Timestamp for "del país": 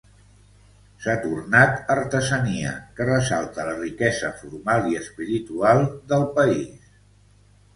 6.15-6.91